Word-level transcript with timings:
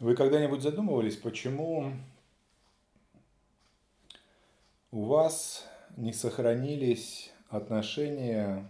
Вы 0.00 0.16
когда-нибудь 0.16 0.62
задумывались, 0.62 1.16
почему 1.16 1.92
у 4.90 5.04
вас 5.04 5.66
не 5.98 6.14
сохранились 6.14 7.30
отношения 7.50 8.66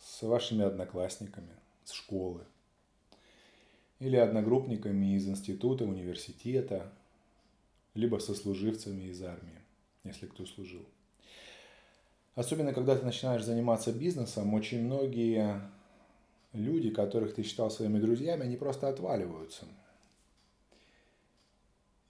с 0.00 0.22
вашими 0.22 0.64
одноклассниками 0.64 1.50
с 1.82 1.90
школы 1.90 2.44
или 3.98 4.14
одногруппниками 4.14 5.16
из 5.16 5.26
института, 5.26 5.84
университета, 5.84 6.92
либо 7.94 8.18
сослуживцами 8.18 9.02
из 9.02 9.20
армии, 9.20 9.58
если 10.04 10.26
кто 10.26 10.46
служил. 10.46 10.86
Особенно, 12.36 12.72
когда 12.72 12.94
ты 12.94 13.04
начинаешь 13.04 13.42
заниматься 13.42 13.92
бизнесом, 13.92 14.54
очень 14.54 14.84
многие 14.84 15.60
люди, 16.52 16.90
которых 16.90 17.34
ты 17.34 17.42
считал 17.42 17.68
своими 17.68 17.98
друзьями, 17.98 18.44
они 18.44 18.56
просто 18.56 18.88
отваливаются– 18.88 19.64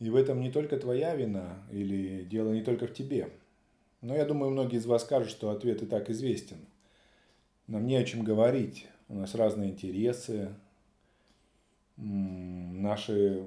и 0.01 0.11
в 0.11 0.17
этом 0.17 0.41
не 0.41 0.51
только 0.51 0.77
твоя 0.77 1.15
вина 1.15 1.63
или 1.71 2.25
дело 2.25 2.53
не 2.53 2.63
только 2.63 2.87
в 2.87 2.95
тебе. 2.95 3.31
Но 4.01 4.15
я 4.15 4.25
думаю, 4.25 4.53
многие 4.53 4.77
из 4.77 4.87
вас 4.87 5.03
скажут, 5.03 5.31
что 5.31 5.51
ответ 5.51 5.83
и 5.83 5.87
так 5.87 6.09
известен. 6.11 6.59
Нам 7.67 7.87
не 7.87 7.97
о 7.97 8.05
чем 8.05 8.23
говорить. 8.23 8.87
У 9.09 9.15
нас 9.15 9.35
разные 9.35 9.71
интересы. 9.71 10.55
Наши 11.97 13.45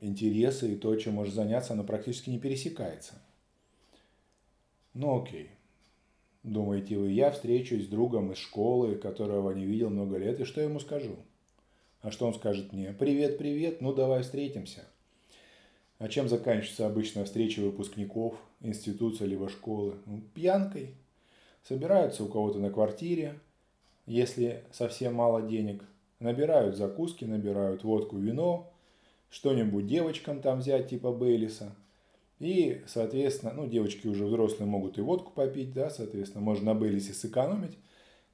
интересы 0.00 0.72
и 0.72 0.76
то, 0.76 0.96
чем 0.96 1.14
можешь 1.14 1.34
заняться, 1.34 1.74
оно 1.74 1.84
практически 1.84 2.30
не 2.30 2.38
пересекается. 2.38 3.14
Ну 4.94 5.22
окей. 5.22 5.50
Думаете 6.42 6.96
вы, 6.96 7.10
я 7.10 7.30
встречусь 7.30 7.84
с 7.84 7.88
другом 7.88 8.32
из 8.32 8.38
школы, 8.38 8.96
которого 8.96 9.52
не 9.52 9.64
видел 9.64 9.90
много 9.90 10.16
лет, 10.16 10.40
и 10.40 10.44
что 10.44 10.60
я 10.60 10.66
ему 10.66 10.80
скажу? 10.80 11.16
А 12.00 12.10
что 12.10 12.26
он 12.26 12.34
скажет 12.34 12.72
мне? 12.72 12.92
Привет, 12.92 13.38
привет, 13.38 13.80
ну 13.80 13.92
давай 13.92 14.22
встретимся. 14.22 14.84
А 16.02 16.08
чем 16.08 16.28
заканчивается 16.28 16.84
обычно 16.84 17.24
встреча 17.24 17.60
выпускников 17.60 18.34
института 18.60 19.24
либо 19.24 19.48
школы? 19.48 19.94
Ну, 20.06 20.20
пьянкой. 20.34 20.96
Собираются 21.62 22.24
у 22.24 22.26
кого-то 22.26 22.58
на 22.58 22.70
квартире, 22.70 23.38
если 24.04 24.64
совсем 24.72 25.14
мало 25.14 25.42
денег. 25.42 25.84
Набирают 26.18 26.76
закуски, 26.76 27.24
набирают 27.24 27.84
водку, 27.84 28.18
вино, 28.18 28.72
что-нибудь 29.30 29.86
девочкам 29.86 30.40
там 30.40 30.58
взять, 30.58 30.88
типа 30.88 31.12
Бейлиса. 31.12 31.72
И, 32.40 32.82
соответственно, 32.88 33.52
ну, 33.52 33.68
девочки 33.68 34.08
уже 34.08 34.26
взрослые 34.26 34.68
могут 34.68 34.98
и 34.98 35.02
водку 35.02 35.30
попить, 35.30 35.72
да, 35.72 35.88
соответственно, 35.88 36.42
можно 36.42 36.74
на 36.74 36.80
Бейлисе 36.80 37.12
сэкономить. 37.12 37.78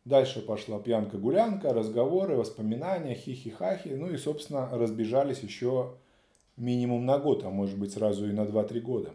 Дальше 0.07 0.41
пошла 0.41 0.79
пьянка-гулянка, 0.79 1.75
разговоры, 1.75 2.35
воспоминания, 2.35 3.15
хихи-хахи. 3.15 3.89
Ну 3.89 4.09
и, 4.09 4.17
собственно, 4.17 4.71
разбежались 4.71 5.41
еще 5.41 5.99
минимум 6.59 7.07
на 7.07 7.19
год, 7.19 7.45
а 7.45 7.51
может 7.51 7.79
быть 7.79 7.93
сразу 7.93 8.29
и 8.29 8.33
на 8.33 8.43
2-3 8.43 8.81
года. 8.81 9.13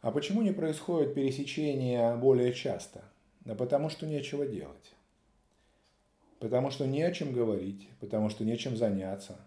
А 0.00 0.10
почему 0.10 0.42
не 0.42 0.52
происходит 0.52 1.14
пересечение 1.14 2.14
более 2.16 2.52
часто? 2.52 3.02
Да 3.44 3.54
потому 3.54 3.88
что 3.88 4.06
нечего 4.06 4.46
делать. 4.46 4.92
Потому 6.40 6.70
что 6.70 6.86
не 6.86 7.02
о 7.02 7.12
чем 7.12 7.32
говорить, 7.32 7.88
потому 8.00 8.28
что 8.28 8.44
нечем 8.44 8.76
заняться. 8.76 9.38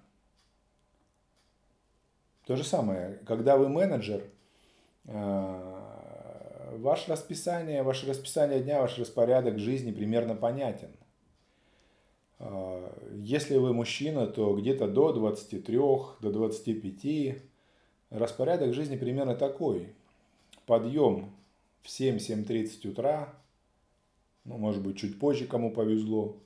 То 2.45 2.55
же 2.55 2.63
самое, 2.63 3.19
когда 3.25 3.57
вы 3.57 3.69
менеджер, 3.69 4.23
а, 5.05 6.73
ваше 6.77 7.11
расписание, 7.11 7.83
ваше 7.83 8.07
расписание 8.07 8.61
дня, 8.61 8.81
ваш 8.81 8.97
распорядок 8.97 9.59
жизни 9.59 9.91
примерно 9.91 10.35
понятен– 10.35 10.89
если 12.39 13.57
вы 13.57 13.73
мужчина, 13.73 14.27
то 14.27 14.55
где-то 14.55 14.87
до 14.87 15.11
23, 15.11 15.77
до 15.77 16.31
25. 16.31 17.37
Распорядок 18.09 18.73
жизни 18.73 18.95
примерно 18.95 19.35
такой. 19.35 19.93
Подъем 20.65 21.31
в 21.81 21.87
7-7.30 21.87 22.89
утра, 22.89 23.33
ну, 24.45 24.57
может 24.57 24.83
быть, 24.83 24.97
чуть 24.97 25.19
позже, 25.19 25.45
кому 25.45 25.71
повезло. 25.71 26.37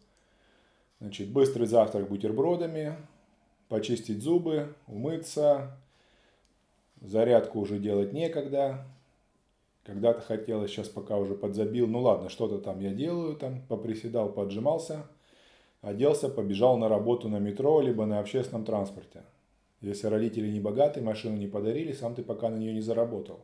Значит, 0.99 1.29
быстрый 1.29 1.65
завтрак 1.65 2.07
бутербродами, 2.07 2.95
почистить 3.67 4.21
зубы, 4.21 4.75
умыться, 4.87 5.77
зарядку 7.01 7.59
уже 7.59 7.79
делать 7.79 8.13
некогда. 8.13 8.85
Когда-то 9.83 10.21
хотелось, 10.21 10.71
сейчас 10.71 10.89
пока 10.89 11.17
уже 11.17 11.33
подзабил, 11.33 11.87
ну 11.87 12.01
ладно, 12.01 12.29
что-то 12.29 12.59
там 12.59 12.79
я 12.79 12.91
делаю, 12.91 13.35
там 13.35 13.61
поприседал, 13.67 14.31
поджимался– 14.31 15.05
Оделся, 15.81 16.29
побежал 16.29 16.77
на 16.77 16.89
работу 16.89 17.27
на 17.27 17.37
метро, 17.37 17.81
либо 17.81 18.05
на 18.05 18.19
общественном 18.19 18.65
транспорте. 18.65 19.23
Если 19.81 20.07
родители 20.07 20.47
не 20.47 20.59
богаты, 20.59 21.01
машину 21.01 21.37
не 21.37 21.47
подарили, 21.47 21.91
сам 21.91 22.13
ты 22.13 22.21
пока 22.21 22.49
на 22.49 22.57
нее 22.57 22.71
не 22.71 22.81
заработал. 22.81 23.39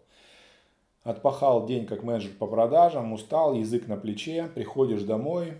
Отпахал 1.04 1.66
день 1.66 1.88
как 1.88 2.04
менеджер 2.04 2.32
по 2.38 2.46
продажам, 2.46 3.12
устал, 3.12 3.56
язык 3.56 3.88
на 3.88 3.98
плече, 3.98 4.52
приходишь 4.54 5.02
домой, 5.04 5.54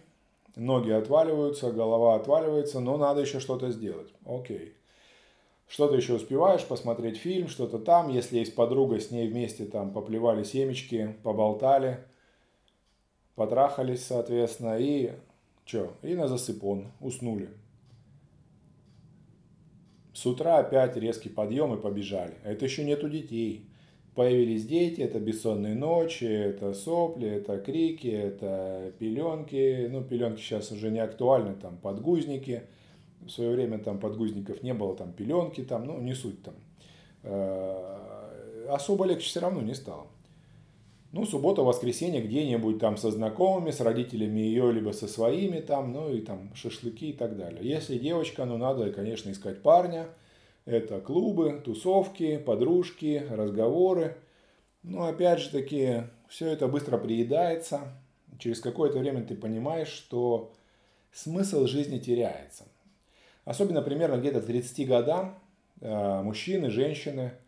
ноги 0.56 0.92
отваливаются, 0.92 1.72
голова 1.72 2.16
отваливается, 2.16 2.80
но 2.80 2.98
надо 2.98 3.22
еще 3.22 3.40
что-то 3.40 3.72
сделать. 3.72 4.14
Окей. 4.26 4.74
Что-то 5.68 5.96
еще 5.96 6.14
успеваешь, 6.14 6.66
посмотреть 6.66 7.18
фильм, 7.18 7.48
что-то 7.48 7.80
там. 7.80 8.10
Если 8.10 8.38
есть 8.38 8.56
подруга, 8.56 9.00
с 9.00 9.10
ней 9.10 9.28
вместе 9.28 9.66
там 9.66 9.92
поплевали 9.92 10.44
семечки, 10.44 11.16
поболтали, 11.24 12.04
потрахались, 13.36 14.06
соответственно, 14.06 14.78
и 14.78 15.14
Че? 15.68 15.90
И 16.02 16.16
на 16.16 16.28
засыпон. 16.28 16.88
Уснули. 17.02 17.50
С 20.14 20.26
утра 20.26 20.60
опять 20.60 20.96
резкий 20.96 21.30
подъем 21.30 21.74
и 21.74 21.82
побежали. 21.82 22.36
А 22.44 22.52
это 22.52 22.66
еще 22.66 22.86
нету 22.86 23.10
детей. 23.10 23.66
Появились 24.16 24.66
дети, 24.66 25.02
это 25.02 25.20
бессонные 25.20 25.76
ночи, 25.76 26.24
это 26.24 26.74
сопли, 26.74 27.28
это 27.28 27.60
крики, 27.60 28.08
это 28.08 28.94
пеленки. 28.98 29.88
Ну, 29.92 30.04
пеленки 30.04 30.40
сейчас 30.40 30.72
уже 30.72 30.90
не 30.90 31.00
актуальны, 31.00 31.54
там 31.54 31.78
подгузники. 31.78 32.64
В 33.20 33.30
свое 33.30 33.52
время 33.52 33.78
там 33.78 34.00
подгузников 34.00 34.64
не 34.64 34.74
было, 34.74 34.96
там 34.96 35.12
пеленки, 35.12 35.64
там, 35.64 35.86
ну, 35.86 36.00
не 36.00 36.16
суть 36.16 36.42
там. 36.44 36.56
Э, 37.24 38.68
особо 38.70 39.06
легче 39.06 39.28
все 39.28 39.42
равно 39.42 39.62
не 39.62 39.76
стало. 39.76 40.08
Ну, 41.14 41.26
суббота, 41.26 41.62
воскресенье 41.62 42.22
где-нибудь 42.22 42.80
там 42.80 42.98
со 42.98 43.12
знакомыми, 43.12 43.72
с 43.72 43.80
родителями 43.80 44.42
ее, 44.42 44.74
либо 44.74 44.92
со 44.92 45.08
своими 45.08 45.62
там, 45.62 45.94
ну 45.94 46.14
и 46.14 46.20
там 46.20 46.54
шашлыки 46.54 47.12
и 47.12 47.14
так 47.14 47.38
далее. 47.38 47.62
Если 47.62 47.98
девочка, 47.98 48.44
ну 48.44 48.58
надо, 48.58 48.92
конечно, 48.92 49.32
искать 49.32 49.62
парня. 49.62 50.08
Это 50.66 51.00
клубы, 51.00 51.62
тусовки, 51.64 52.38
подружки, 52.38 53.26
разговоры. 53.30 54.18
Но 54.84 55.06
опять 55.06 55.40
же 55.40 55.50
таки, 55.50 56.04
все 56.28 56.48
это 56.48 56.68
быстро 56.68 56.98
приедается. 56.98 57.94
Через 58.38 58.60
какое-то 58.60 59.00
время 59.00 59.24
ты 59.24 59.36
понимаешь, 59.36 59.88
что 59.88 60.52
смысл 61.14 61.68
жизни 61.68 62.00
теряется. 62.00 62.66
Особенно 63.46 63.82
примерно 63.82 64.18
где-то 64.18 64.42
к 64.42 64.46
30 64.46 64.86
годам 64.86 65.40
э, 65.80 66.22
мужчины, 66.22 66.70
женщины– 66.70 67.32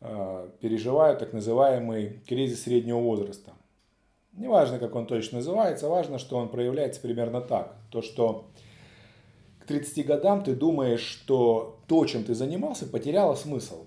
переживают 0.00 1.18
так 1.18 1.32
называемый 1.32 2.22
кризис 2.26 2.62
среднего 2.62 2.98
возраста. 2.98 3.52
Неважно, 4.32 4.78
как 4.78 4.94
он 4.94 5.06
точно 5.06 5.38
называется, 5.38 5.88
важно, 5.88 6.18
что 6.18 6.36
он 6.36 6.48
проявляется 6.48 7.00
примерно 7.00 7.40
так. 7.40 7.76
То, 7.90 8.00
что 8.00 8.50
к 9.58 9.66
30 9.66 10.06
годам 10.06 10.42
ты 10.42 10.54
думаешь, 10.54 11.02
что 11.02 11.80
то, 11.86 12.06
чем 12.06 12.24
ты 12.24 12.34
занимался, 12.34 12.86
потеряло 12.86 13.34
смысл. 13.34 13.86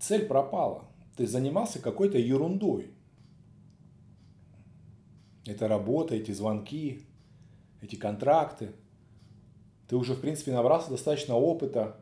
Цель 0.00 0.26
пропала. 0.26 0.84
Ты 1.16 1.26
занимался 1.26 1.80
какой-то 1.80 2.18
ерундой. 2.18 2.90
Это 5.46 5.68
работа, 5.68 6.16
эти 6.16 6.32
звонки, 6.32 7.06
эти 7.80 7.96
контракты. 7.96 8.72
Ты 9.88 9.96
уже, 9.96 10.14
в 10.14 10.20
принципе, 10.20 10.52
набрался 10.52 10.90
достаточно 10.90 11.36
опыта. 11.36 11.96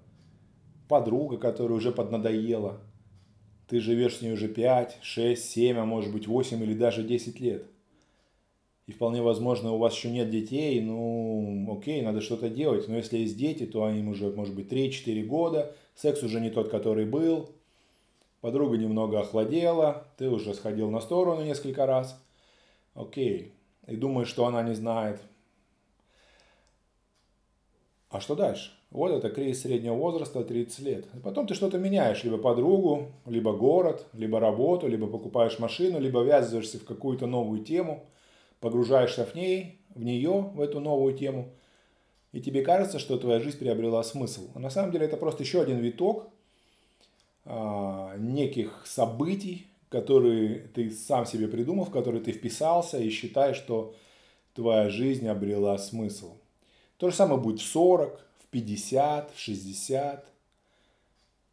Подруга, 0.89 1.37
которая 1.37 1.77
уже 1.77 1.93
поднадоела– 1.93 2.81
ты 3.69 3.81
живешь 3.81 4.17
с 4.17 4.23
ней 4.23 4.33
уже 4.33 4.49
5, 4.49 4.99
6, 5.03 5.51
7, 5.51 5.79
а 5.79 5.85
может 5.85 6.13
быть 6.13 6.27
8 6.27 6.63
или 6.63 6.75
даже 6.75 7.03
10 7.03 7.41
лет. 7.41 7.67
И 8.87 8.93
вполне 8.93 9.21
возможно, 9.21 9.73
у 9.73 9.79
вас 9.79 9.95
еще 9.95 10.11
нет 10.11 10.31
детей, 10.31 10.81
ну, 10.81 11.77
окей, 11.77 12.03
надо 12.03 12.21
что-то 12.21 12.49
делать. 12.49 12.87
Но 12.87 12.97
если 12.97 13.19
есть 13.19 13.37
дети, 13.37 13.67
то 13.67 13.85
они 13.85 14.09
уже, 14.09 14.31
может 14.31 14.55
быть, 14.55 14.71
3-4 14.71 15.25
года, 15.25 15.75
секс 15.97 16.23
уже 16.23 16.41
не 16.41 16.51
тот, 16.51 16.71
который 16.71 17.05
был, 17.05 17.51
подруга 18.41 18.77
немного 18.77 19.19
охладела, 19.19 20.07
ты 20.19 20.31
уже 20.31 20.55
сходил 20.55 20.89
на 20.91 21.01
сторону 21.01 21.45
несколько 21.45 21.85
раз, 21.85 22.23
окей, 22.95 23.53
и 23.89 23.97
думаешь, 23.97 24.29
что 24.29 24.47
она 24.47 24.63
не 24.63 24.75
знает. 24.75 25.21
А 28.09 28.21
что 28.21 28.37
дальше? 28.37 28.76
Вот 28.91 29.11
это 29.11 29.31
кризис 29.31 29.63
среднего 29.63 29.95
возраста 29.95 30.45
30 30.45 30.79
лет. 30.81 31.07
Потом 31.23 31.47
ты 31.47 31.55
что-то 31.55 31.79
меняешь, 31.79 32.23
либо 32.25 32.39
подругу, 32.39 33.09
либо 33.27 33.53
город, 33.53 34.07
либо 34.13 34.39
работу, 34.39 34.87
либо 34.87 35.07
покупаешь 35.07 35.59
машину, 35.59 35.99
либо 35.99 36.23
ввязываешься 36.23 36.79
в 36.79 36.85
какую-то 36.85 37.27
новую 37.27 37.65
тему, 37.65 38.07
погружаешься 38.61 39.27
в 39.27 39.35
ней, 39.35 39.81
в 39.95 40.05
нее, 40.05 40.51
в 40.55 40.61
эту 40.61 40.81
новую 40.81 41.15
тему. 41.15 41.49
и 42.33 42.41
тебе 42.41 42.63
кажется, 42.63 42.99
что 42.99 43.17
твоя 43.17 43.41
жизнь 43.41 43.59
приобрела 43.59 44.03
смысл. 44.03 44.51
А 44.55 44.59
на 44.59 44.69
самом 44.69 44.93
деле 44.93 45.07
это 45.07 45.17
просто 45.17 45.43
еще 45.43 45.63
один 45.63 45.79
виток 45.79 46.29
а, 47.47 48.15
неких 48.19 48.83
событий, 48.87 49.69
которые 49.89 50.69
ты 50.75 50.91
сам 50.91 51.25
себе 51.25 51.49
придумал, 51.49 51.87
в 51.87 51.91
которые 51.91 52.23
ты 52.23 52.33
вписался 52.33 52.99
и 52.99 53.09
считаешь, 53.09 53.57
что 53.57 53.95
твоя 54.55 54.91
жизнь 54.91 55.27
обрела 55.29 55.79
смысл. 55.79 56.37
То 56.99 57.09
же 57.09 57.17
самое 57.17 57.41
будет 57.41 57.61
в 57.61 57.65
40, 57.65 58.26
в 58.47 58.51
50, 58.51 59.35
в 59.35 59.39
60, 59.39 60.27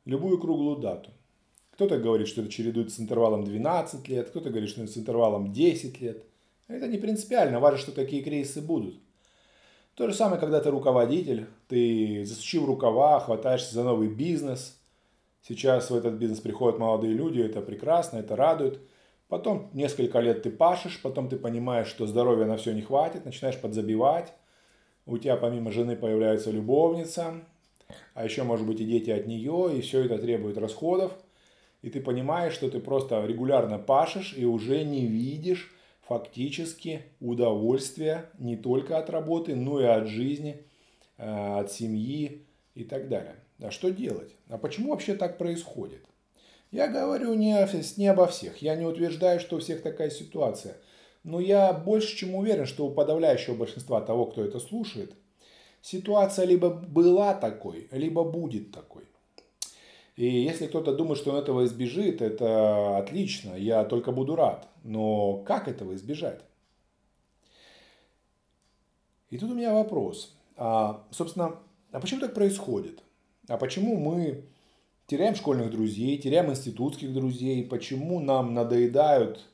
любую 0.05 0.39
круглую 0.39 0.77
дату. 0.77 1.11
Кто-то 1.71 1.97
говорит, 1.97 2.27
что 2.27 2.41
это 2.41 2.51
чередуется 2.51 2.97
с 2.97 2.99
интервалом 2.99 3.43
12 3.43 4.07
лет, 4.07 4.29
кто-то 4.29 4.49
говорит, 4.49 4.69
что 4.69 4.83
это 4.83 4.91
с 4.91 4.97
интервалом 4.97 5.51
10 5.51 6.01
лет. 6.01 6.23
Это 6.67 6.87
не 6.87 6.97
принципиально, 6.97 7.59
важно, 7.59 7.79
что 7.79 7.91
такие 7.91 8.23
кризисы 8.23 8.61
будут. 8.61 8.95
То 9.95 10.07
же 10.07 10.13
самое, 10.13 10.39
когда 10.39 10.59
ты 10.59 10.69
руководитель, 10.69 11.47
ты 11.67 12.25
засучив 12.25 12.65
рукава, 12.65 13.19
хватаешься 13.19 13.73
за 13.73 13.83
новый 13.83 14.07
бизнес. 14.07 14.79
Сейчас 15.41 15.89
в 15.89 15.95
этот 15.95 16.13
бизнес 16.15 16.39
приходят 16.39 16.79
молодые 16.79 17.13
люди, 17.13 17.41
это 17.41 17.61
прекрасно, 17.61 18.17
это 18.17 18.35
радует. 18.35 18.79
Потом 19.27 19.69
несколько 19.73 20.19
лет 20.19 20.43
ты 20.43 20.51
пашешь, 20.51 21.01
потом 21.01 21.27
ты 21.27 21.37
понимаешь, 21.37 21.87
что 21.87 22.07
здоровья 22.07 22.45
на 22.45 22.57
все 22.57 22.71
не 22.71 22.81
хватит, 22.81 23.25
начинаешь 23.25 23.59
подзабивать. 23.59 24.33
У 25.05 25.17
тебя 25.17 25.35
помимо 25.37 25.71
жены 25.71 25.95
появляется 25.95 26.51
любовница, 26.51 27.35
а 28.13 28.23
еще 28.23 28.43
может 28.43 28.65
быть 28.65 28.79
и 28.79 28.85
дети 28.85 29.09
от 29.09 29.27
нее, 29.27 29.77
и 29.77 29.81
все 29.81 30.03
это 30.03 30.17
требует 30.17 30.57
расходов– 30.57 31.13
и 31.83 31.89
ты 31.89 31.99
понимаешь, 31.99 32.53
что 32.53 32.69
ты 32.69 32.79
просто 32.79 33.23
регулярно 33.25 33.77
пашешь 33.77 34.33
и 34.35 34.45
уже 34.45 34.83
не 34.83 35.05
видишь 35.05 35.75
фактически 36.07 37.03
удовольствия 37.19 38.29
не 38.39 38.55
только 38.55 38.97
от 38.97 39.09
работы, 39.09 39.53
но 39.53 39.81
и 39.81 39.83
от 39.83 40.07
жизни, 40.07 40.65
э, 41.17 41.59
от 41.59 41.71
семьи 41.71 42.45
и 42.73 42.85
так 42.85 43.09
далее. 43.09 43.35
А 43.61 43.69
что 43.69 43.91
делать? 43.91 44.33
А 44.47 44.57
почему 44.57 44.91
вообще 44.91 45.13
так 45.13 45.37
происходит? 45.37 46.05
Я 46.71 46.87
говорю 46.87 47.33
не, 47.33 47.55
не 47.97 48.07
обо 48.07 48.27
всех. 48.27 48.57
Я 48.61 48.75
не 48.75 48.85
утверждаю, 48.85 49.41
что 49.41 49.57
у 49.57 49.59
всех 49.59 49.83
такая 49.83 50.09
ситуация. 50.09 50.77
Но 51.23 51.39
я 51.39 51.71
больше 51.73 52.15
чем 52.17 52.35
уверен, 52.35 52.65
что 52.65 52.85
у 52.85 52.91
подавляющего 52.91 53.55
большинства 53.55 54.01
того, 54.01 54.25
кто 54.25 54.43
это 54.43 54.59
слушает, 54.59 55.13
ситуация 55.81 56.45
либо 56.45 56.69
была 56.69 57.33
такой, 57.33 57.87
либо 57.91 58.23
будет 58.23 58.71
такой. 58.71 59.03
И 60.15 60.25
если 60.25 60.67
кто-то 60.67 60.93
думает, 60.93 61.17
что 61.17 61.31
он 61.31 61.37
этого 61.37 61.65
избежит, 61.65 62.21
это 62.21 62.97
отлично, 62.97 63.55
я 63.55 63.83
только 63.83 64.11
буду 64.11 64.35
рад. 64.35 64.67
Но 64.83 65.37
как 65.37 65.67
этого 65.67 65.95
избежать? 65.95 66.41
И 69.29 69.37
тут 69.37 69.49
у 69.49 69.55
меня 69.55 69.73
вопрос. 69.73 70.35
А, 70.55 71.03
собственно, 71.09 71.55
а 71.91 71.99
почему 71.99 72.19
так 72.19 72.35
происходит? 72.35 73.01
А 73.47 73.57
почему 73.57 73.97
мы 73.97 74.43
теряем 75.07 75.35
школьных 75.35 75.71
друзей, 75.71 76.17
теряем 76.19 76.51
институтских 76.51 77.11
друзей? 77.11 77.63
Почему 77.65 78.19
нам 78.19 78.53
надоедают 78.53 79.49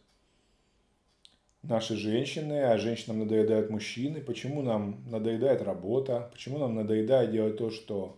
наши 1.63 1.95
женщины, 1.95 2.63
а 2.63 2.77
женщинам 2.77 3.19
надоедают 3.19 3.69
мужчины? 3.69 4.21
Почему 4.21 4.61
нам 4.61 5.03
надоедает 5.09 5.61
работа? 5.61 6.29
Почему 6.31 6.57
нам 6.57 6.75
надоедает 6.75 7.31
делать 7.31 7.57
то, 7.57 7.69
что 7.69 8.17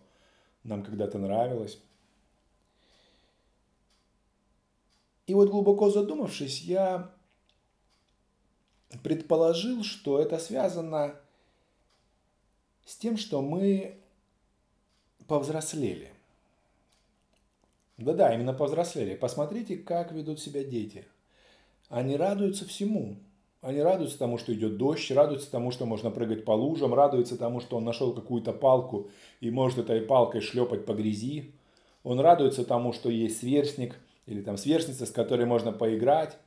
нам 0.63 0.83
когда-то 0.83 1.17
нравилось? 1.17 1.79
И 5.27 5.33
вот 5.33 5.49
глубоко 5.49 5.89
задумавшись, 5.89 6.61
я 6.61 7.11
предположил, 9.03 9.83
что 9.83 10.19
это 10.19 10.37
связано 10.39 11.15
с 12.85 12.97
тем, 12.97 13.17
что 13.17 13.41
мы 13.41 13.97
повзрослели. 15.27 16.11
Да-да, 17.97 18.33
именно 18.33 18.53
повзрослели. 18.53 19.15
Посмотрите, 19.15 19.77
как 19.77 20.11
ведут 20.11 20.39
себя 20.39 20.63
дети. 20.63 21.05
Они 21.87 22.17
радуются 22.17 22.67
всему. 22.67 23.17
Они 23.61 23.81
радуются 23.81 24.17
тому, 24.17 24.37
что 24.37 24.53
идет 24.53 24.77
дождь, 24.77 25.11
радуются 25.11 25.49
тому, 25.51 25.71
что 25.71 25.85
можно 25.85 26.11
прыгать 26.11 26.45
по 26.45 26.51
лужам, 26.51 26.93
радуются 26.93 27.37
тому, 27.37 27.59
что 27.59 27.77
он 27.77 27.85
нашел 27.85 28.13
какую-то 28.13 28.53
палку 28.53 29.09
и 29.39 29.51
может 29.51 29.77
этой 29.77 30.01
палкой 30.01 30.41
шлепать 30.41 30.85
по 30.85 30.93
грязи. 30.93 31.53
Он 32.03 32.19
радуется 32.19 32.65
тому, 32.65 32.93
что 32.93 33.09
есть 33.09 33.39
сверстник– 33.39 33.99
или 34.25 34.41
там 34.41 34.57
сверстница, 34.57 35.05
с 35.05 35.11
которой 35.11 35.45
можно 35.45 35.71
поиграть. 35.71 36.37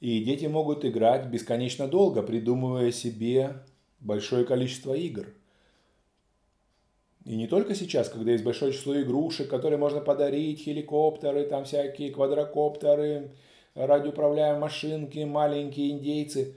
И 0.00 0.22
дети 0.24 0.46
могут 0.46 0.84
играть 0.84 1.26
бесконечно 1.26 1.86
долго, 1.86 2.22
придумывая 2.22 2.90
себе 2.90 3.62
большое 4.00 4.44
количество 4.44 4.94
игр. 4.94 5.26
И 7.24 7.36
не 7.36 7.46
только 7.46 7.76
сейчас, 7.76 8.08
когда 8.08 8.32
есть 8.32 8.42
большое 8.42 8.72
число 8.72 9.00
игрушек, 9.00 9.48
которые 9.48 9.78
можно 9.78 10.00
подарить, 10.00 10.64
хеликоптеры, 10.64 11.44
там 11.44 11.64
всякие 11.64 12.10
квадрокоптеры, 12.10 13.30
радиоуправляемые 13.74 14.60
машинки, 14.60 15.20
маленькие 15.20 15.90
индейцы. 15.90 16.56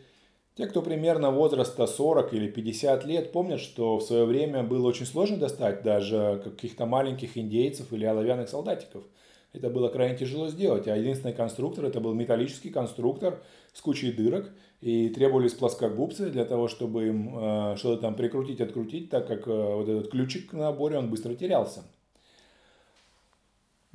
Те, 0.56 0.68
кто 0.68 0.82
примерно 0.82 1.32
возраста 1.32 1.86
40 1.86 2.34
или 2.34 2.50
50 2.50 3.06
лет, 3.06 3.32
помнят, 3.32 3.60
что 3.60 3.98
в 3.98 4.04
свое 4.04 4.26
время 4.26 4.64
было 4.64 4.88
очень 4.88 5.06
сложно 5.06 5.38
достать 5.38 5.84
даже 5.84 6.42
каких-то 6.44 6.86
маленьких 6.86 7.38
индейцев 7.38 7.92
или 7.92 8.06
оловянных 8.06 8.50
солдатиков– 8.50 9.04
это 9.56 9.70
было 9.70 9.88
крайне 9.88 10.18
тяжело 10.18 10.50
сделать, 10.50 10.88
а 10.88 10.98
единственный 10.98 11.34
конструктор 11.34 11.86
это 11.86 12.02
был 12.02 12.14
металлический 12.14 12.70
конструктор 12.70 13.42
с 13.74 13.80
кучей 13.80 14.12
дырок, 14.12 14.52
и 14.82 15.08
требовались 15.10 15.54
плоскогубцы 15.54 16.30
для 16.30 16.44
того, 16.44 16.68
чтобы 16.68 17.08
им 17.08 17.40
э, 17.40 17.76
что-то 17.78 18.02
там 18.02 18.16
прикрутить, 18.16 18.60
открутить, 18.60 19.10
так 19.10 19.26
как 19.28 19.48
э, 19.48 19.52
вот 19.52 19.88
этот 19.88 20.12
ключик 20.12 20.52
на 20.52 20.66
наборе, 20.66 20.98
он 20.98 21.10
быстро 21.10 21.34
терялся. 21.36 21.84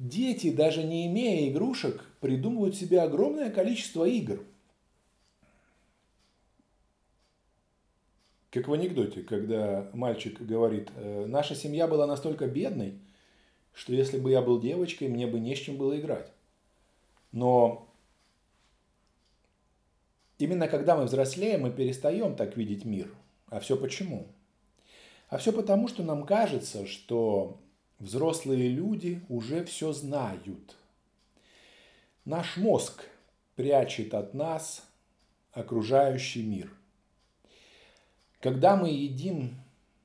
Дети, 0.00 0.50
даже 0.50 0.82
не 0.82 1.06
имея 1.08 1.50
игрушек, 1.50 2.06
придумывают 2.20 2.74
себе 2.74 3.02
огромное 3.02 3.50
количество 3.50 4.06
игр. 4.06 4.42
Как 8.50 8.66
в 8.66 8.72
анекдоте, 8.72 9.22
когда 9.22 9.90
мальчик 9.92 10.40
говорит, 10.40 10.88
«Э, 10.96 11.26
наша 11.26 11.54
семья 11.54 11.86
была 11.86 12.06
настолько 12.06 12.46
бедной, 12.46 12.98
что 13.74 13.92
если 13.92 14.18
бы 14.18 14.30
я 14.30 14.40
был 14.40 14.58
девочкой, 14.58 15.08
мне 15.08 15.26
бы 15.26 15.38
не 15.38 15.54
с 15.54 15.58
чем 15.58 15.76
было 15.76 16.00
играть. 16.00 16.32
Но 17.30 17.86
именно 20.38 20.66
когда 20.66 20.96
мы 20.96 21.04
взрослеем, 21.04 21.60
мы 21.60 21.70
перестаем 21.70 22.36
так 22.36 22.56
видеть 22.56 22.86
мир. 22.86 23.14
А 23.50 23.60
все 23.60 23.76
почему? 23.76 24.28
А 25.28 25.36
все 25.36 25.52
потому, 25.52 25.88
что 25.88 26.02
нам 26.02 26.24
кажется, 26.24 26.86
что 26.86 27.60
взрослые 28.00 28.68
люди 28.68 29.22
уже 29.28 29.64
все 29.64 29.92
знают. 29.92 30.76
Наш 32.24 32.56
мозг 32.56 33.04
прячет 33.54 34.14
от 34.14 34.34
нас 34.34 34.84
окружающий 35.52 36.42
мир. 36.42 36.72
Когда 38.40 38.76
мы 38.76 38.88
едим, 38.88 39.54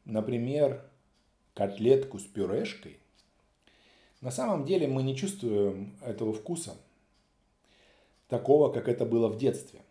например, 0.04 0.86
котлетку 1.54 2.20
с 2.20 2.24
пюрешкой, 2.24 3.00
на 4.22 4.32
самом 4.32 4.66
деле 4.66 4.88
мы 4.88 5.04
не 5.04 5.16
чувствуем 5.16 5.98
этого 6.02 6.34
вкуса, 6.34 6.76
такого, 8.28 8.72
как 8.72 8.90
это 8.90 9.06
было 9.06 9.30
в 9.30 9.38
детстве. 9.38 9.82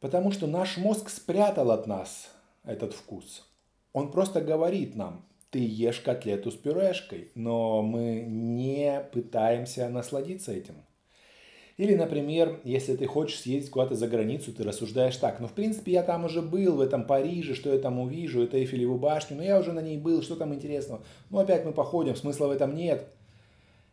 Потому 0.00 0.32
что 0.32 0.46
наш 0.46 0.76
мозг 0.76 1.08
спрятал 1.08 1.70
от 1.70 1.86
нас 1.86 2.30
этот 2.64 2.92
вкус. 2.92 3.46
Он 3.94 4.10
просто 4.10 4.42
говорит 4.42 4.96
нам, 4.96 5.24
ты 5.54 5.60
ешь 5.60 6.00
котлету 6.00 6.50
с 6.50 6.54
пюрешкой, 6.54 7.30
но 7.34 7.80
мы 7.80 8.24
не 8.26 9.02
пытаемся 9.12 9.88
насладиться 9.88 10.52
этим– 10.52 10.74
или, 11.76 11.96
например, 11.96 12.60
если 12.62 12.94
ты 12.94 13.06
хочешь 13.06 13.40
съездить 13.40 13.70
куда-то 13.70 13.96
за 13.96 14.06
границу, 14.06 14.52
ты 14.52 14.62
рассуждаешь 14.62 15.16
так, 15.16 15.40
ну, 15.40 15.48
в 15.48 15.52
принципе, 15.52 15.92
я 15.92 16.04
там 16.04 16.24
уже 16.24 16.40
был, 16.40 16.76
в 16.76 16.80
этом 16.80 17.04
Париже, 17.04 17.54
что 17.54 17.72
я 17.72 17.80
там 17.80 17.98
увижу, 17.98 18.42
это 18.42 18.58
Эйфелеву 18.58 18.96
башню, 18.96 19.36
но 19.36 19.42
я 19.42 19.58
уже 19.58 19.72
на 19.72 19.80
ней 19.80 19.98
был, 19.98 20.22
что 20.22 20.36
там 20.36 20.54
интересного? 20.54 21.02
Ну, 21.30 21.40
опять 21.40 21.64
мы 21.64 21.72
походим, 21.72 22.14
смысла 22.14 22.46
в 22.46 22.52
этом 22.52 22.76
нет. 22.76 23.08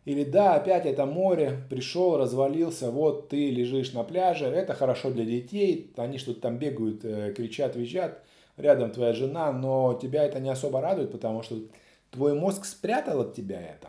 Или 0.04 0.22
да, 0.22 0.54
опять 0.54 0.86
это 0.86 1.06
море, 1.06 1.58
пришел, 1.70 2.16
развалился, 2.18 2.92
вот 2.92 3.28
ты 3.30 3.50
лежишь 3.50 3.92
на 3.92 4.04
пляже, 4.04 4.46
это 4.46 4.74
хорошо 4.74 5.10
для 5.10 5.24
детей, 5.24 5.92
они 5.96 6.18
что-то 6.18 6.40
там 6.40 6.58
бегают, 6.58 7.04
э, 7.04 7.32
кричат, 7.36 7.74
визжат, 7.74 8.22
рядом 8.56 8.90
твоя 8.90 9.12
жена, 9.12 9.52
но 9.52 9.98
тебя 10.00 10.24
это 10.24 10.40
не 10.40 10.50
особо 10.50 10.80
радует, 10.80 11.12
потому 11.12 11.42
что 11.42 11.58
твой 12.10 12.34
мозг 12.34 12.64
спрятал 12.64 13.20
от 13.20 13.34
тебя 13.34 13.60
это. 13.60 13.88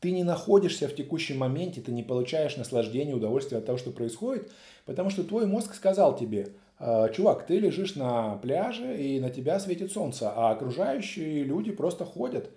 Ты 0.00 0.10
не 0.10 0.24
находишься 0.24 0.88
в 0.88 0.96
текущем 0.96 1.38
моменте, 1.38 1.80
ты 1.80 1.92
не 1.92 2.02
получаешь 2.02 2.56
наслаждение, 2.56 3.14
удовольствие 3.14 3.58
от 3.60 3.66
того, 3.66 3.78
что 3.78 3.92
происходит, 3.92 4.50
потому 4.84 5.10
что 5.10 5.22
твой 5.22 5.46
мозг 5.46 5.74
сказал 5.74 6.16
тебе, 6.16 6.48
«А, 6.78 7.08
чувак, 7.10 7.46
ты 7.46 7.60
лежишь 7.60 7.94
на 7.94 8.36
пляже, 8.38 9.00
и 9.00 9.20
на 9.20 9.30
тебя 9.30 9.60
светит 9.60 9.92
солнце, 9.92 10.32
а 10.34 10.50
окружающие 10.50 11.44
люди 11.44 11.70
просто 11.70 12.04
ходят. 12.04 12.50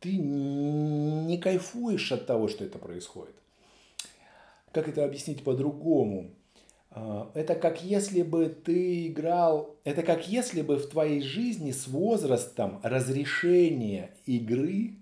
Ты 0.00 0.16
не 0.16 1.38
кайфуешь 1.38 2.10
от 2.10 2.26
того, 2.26 2.48
что 2.48 2.64
это 2.64 2.78
происходит. 2.78 3.34
Как 4.72 4.88
это 4.88 5.04
объяснить 5.04 5.44
по-другому? 5.44 6.30
А, 6.90 7.30
это 7.34 7.54
как 7.54 7.82
если 7.82 8.22
бы 8.22 8.46
ты 8.48 9.06
играл, 9.06 9.76
это 9.84 10.02
как 10.02 10.28
если 10.28 10.62
бы 10.62 10.76
в 10.76 10.88
твоей 10.88 11.20
жизни 11.20 11.70
с 11.70 11.86
возрастом 11.86 12.80
разрешение 12.82 14.14
игры 14.26 14.94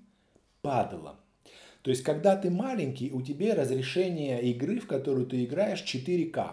падало. 0.61 1.17
То 1.83 1.91
есть, 1.91 2.03
когда 2.03 2.37
ты 2.37 2.51
маленький, 2.51 3.11
у 3.11 3.23
тебя 3.23 3.55
разрешение 3.55 4.43
игры, 4.43 4.81
в 4.81 4.87
которую 4.87 5.27
ты 5.27 5.45
играешь, 5.45 5.83
4К. 5.83 6.53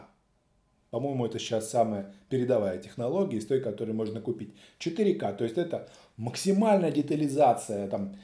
По-моему, 0.92 1.26
это 1.26 1.40
сейчас 1.40 1.70
самая 1.70 2.14
передовая 2.30 2.78
технология 2.78 3.38
из 3.38 3.46
той, 3.46 3.60
которую 3.60 3.96
можно 3.98 4.22
купить. 4.22 4.54
4К, 4.80 5.36
то 5.36 5.44
есть 5.44 5.58
это 5.58 5.90
максимальная 6.16 6.92
детализация, 6.92 7.90
там, 7.90 8.16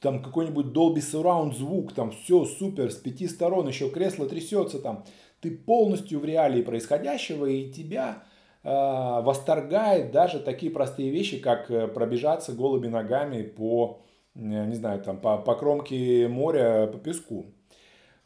там 0.00 0.22
какой-нибудь 0.22 0.66
Dolby 0.66 0.98
Surround 0.98 1.54
звук, 1.54 1.94
там 1.94 2.12
все 2.12 2.44
супер, 2.44 2.92
с 2.92 2.96
пяти 2.96 3.26
сторон 3.26 3.66
еще 3.66 3.90
кресло 3.90 4.28
трясется, 4.28 4.78
там 4.78 5.04
ты 5.42 5.50
полностью 5.50 6.20
в 6.20 6.24
реалии 6.24 6.62
происходящего, 6.62 7.46
и 7.46 7.70
тебя 7.70 8.22
э, 8.62 8.68
восторгает 8.70 10.12
даже 10.12 10.38
такие 10.38 10.70
простые 10.70 11.10
вещи, 11.10 11.38
как 11.40 11.68
э, 11.68 11.88
пробежаться 11.88 12.52
голыми 12.52 12.86
ногами 12.86 13.42
по, 13.42 14.00
э, 14.36 14.38
не 14.38 14.76
знаю, 14.76 15.02
там, 15.02 15.18
по, 15.18 15.36
по 15.38 15.56
кромке 15.56 16.28
моря, 16.28 16.86
по 16.86 16.96
песку. 16.98 17.46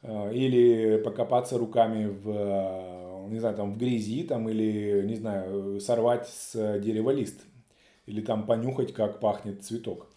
Э, 0.02 0.30
или 0.35 0.99
покопаться 0.99 1.56
руками 1.56 2.04
в, 2.04 3.30
не 3.30 3.38
знаю, 3.38 3.56
там, 3.56 3.73
в 3.73 3.78
грязи, 3.78 4.23
там, 4.25 4.46
или, 4.50 5.02
не 5.06 5.14
знаю, 5.14 5.80
сорвать 5.80 6.28
с 6.28 6.78
дерева 6.80 7.11
лист. 7.11 7.40
Или 8.04 8.20
там 8.20 8.44
понюхать, 8.44 8.92
как 8.92 9.20
пахнет 9.20 9.64
цветок. 9.64 10.08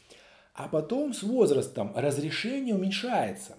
А 0.54 0.68
потом 0.68 1.14
с 1.14 1.24
возрастом 1.24 1.94
разрешение 1.96 2.76
уменьшается 2.76 3.56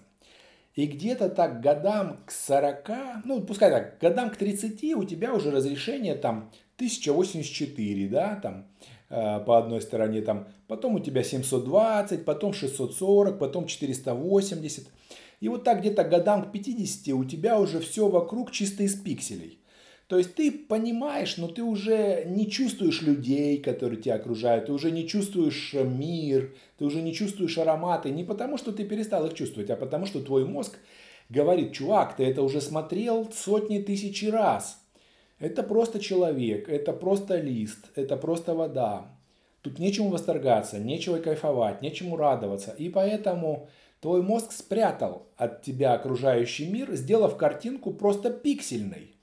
и 0.75 0.85
где-то 0.85 1.29
так 1.29 1.61
годам 1.61 2.19
к 2.25 2.31
40, 2.31 3.25
ну 3.25 3.41
пускай 3.41 3.69
так, 3.69 3.99
годам 3.99 4.29
к 4.29 4.37
30 4.37 4.95
у 4.95 5.03
тебя 5.03 5.33
уже 5.33 5.51
разрешение 5.51 6.15
там 6.15 6.51
1084, 6.77 8.07
да, 8.07 8.39
там 8.41 8.67
э, 9.09 9.39
по 9.45 9.57
одной 9.57 9.81
стороне, 9.81 10.21
там, 10.21 10.47
потом 10.67 10.95
у 10.95 10.99
тебя 10.99 11.23
720, 11.23 12.25
потом 12.25 12.53
640, 12.53 13.37
потом 13.37 13.67
480. 13.67 14.87
И 15.41 15.49
вот 15.49 15.63
так 15.63 15.81
где-то 15.81 16.03
годам 16.03 16.45
к 16.45 16.51
50 16.51 17.13
у 17.15 17.25
тебя 17.25 17.59
уже 17.59 17.79
все 17.79 18.07
вокруг 18.07 18.51
чисто 18.51 18.83
из 18.83 18.95
пикселей. 18.95 19.60
То 20.11 20.17
есть 20.17 20.35
ты 20.35 20.51
понимаешь, 20.51 21.37
но 21.37 21.47
ты 21.47 21.63
уже 21.63 22.25
не 22.25 22.51
чувствуешь 22.51 23.01
людей, 23.01 23.61
которые 23.61 24.01
тебя 24.01 24.15
окружают, 24.15 24.65
ты 24.65 24.73
уже 24.73 24.91
не 24.91 25.07
чувствуешь 25.07 25.73
э, 25.73 25.85
мир, 25.85 26.53
ты 26.77 26.83
уже 26.83 27.01
не 27.01 27.13
чувствуешь 27.13 27.57
ароматы, 27.57 28.09
не 28.09 28.25
потому 28.25 28.57
что 28.57 28.73
ты 28.73 28.83
перестал 28.83 29.25
их 29.25 29.35
чувствовать, 29.35 29.69
а 29.69 29.77
потому 29.77 30.05
что 30.05 30.19
твой 30.21 30.43
мозг 30.43 30.77
говорит, 31.29 31.71
чувак, 31.71 32.17
ты 32.17 32.25
это 32.25 32.41
уже 32.41 32.59
смотрел 32.59 33.31
сотни 33.31 33.79
тысяч 33.79 34.29
раз. 34.29 34.83
Это 35.39 35.63
просто 35.63 36.01
человек, 36.01 36.67
это 36.67 36.91
просто 36.91 37.37
лист, 37.37 37.85
это 37.95 38.17
просто 38.17 38.53
вода. 38.53 39.17
Тут 39.61 39.79
нечему 39.79 40.09
восторгаться, 40.09 40.77
нечего 40.77 41.19
кайфовать, 41.19 41.81
нечему 41.81 42.17
радоваться. 42.17 42.75
И 42.77 42.89
поэтому 42.89 43.69
твой 44.01 44.21
мозг 44.21 44.51
спрятал 44.51 45.29
от 45.37 45.61
тебя 45.61 45.93
окружающий 45.93 46.67
мир, 46.67 46.95
сделав 46.95 47.37
картинку 47.37 47.93
просто 47.93 48.29
пиксельной 48.29 49.15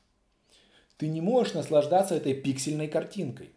ты 0.99 1.09
не 1.09 1.21
можешь 1.21 1.55
наслаждаться 1.55 2.14
этой 2.14 2.35
пиксельной 2.35 2.88
картинкой. 2.88 3.50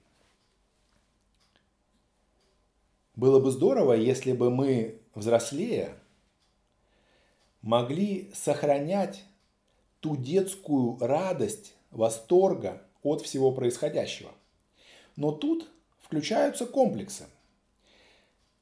Было 3.16 3.40
бы 3.40 3.52
здорово, 3.52 3.94
если 3.94 4.32
бы 4.32 4.50
мы, 4.50 5.02
взрослея, 5.16 5.98
могли 7.62 8.32
сохранять 8.34 9.26
ту 10.00 10.16
детскую 10.16 10.98
радость, 11.00 11.76
восторга 11.90 12.82
от 13.04 13.22
всего 13.22 13.52
происходящего. 13.52 14.32
Но 15.16 15.32
тут 15.32 15.70
включаются 16.00 16.66
комплексы– 16.66 17.26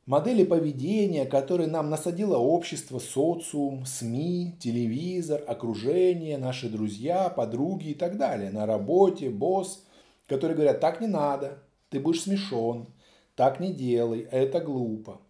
Модели 0.10 0.44
поведения, 0.44 1.28
которые 1.28 1.68
нам 1.68 1.92
насадило 1.92 2.36
общество, 2.36 2.98
социум, 2.98 3.86
СМИ, 3.86 4.56
телевизор, 4.60 5.44
окружение, 5.46 6.40
наши 6.40 6.68
друзья, 6.68 7.30
подруги 7.30 7.90
и 7.90 7.94
так 7.94 8.18
далее. 8.18 8.50
На 8.50 8.66
работе, 8.66 9.30
босс, 9.30 9.86
которые 10.26 10.56
говорят, 10.56 10.80
так 10.80 11.00
не 11.00 11.06
надо, 11.06 11.60
ты 11.92 12.00
будешь 12.00 12.24
смешон, 12.24 12.88
так 13.36 13.60
не 13.60 13.72
делай, 13.72 14.28
это 14.32 14.60
глупо. 14.62 15.22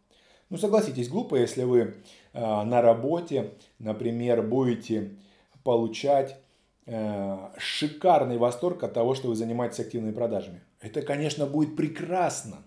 Ну 0.49 0.55
согласитесь, 0.55 1.09
глупо, 1.09 1.35
если 1.35 1.63
вы 1.63 1.95
э, 2.31 2.63
на 2.63 2.81
работе, 2.81 3.55
например, 3.79 4.43
будете 4.43 5.17
получать 5.65 6.37
э, 6.85 7.37
шикарный 7.57 8.37
восторг 8.37 8.81
от 8.83 8.93
того, 8.93 9.13
что 9.13 9.27
вы 9.27 9.35
занимаетесь 9.35 9.81
активными 9.81 10.13
продажами. 10.13 10.61
Это, 10.79 11.01
конечно, 11.01 11.45
будет 11.45 11.75
прекрасно 11.75 12.63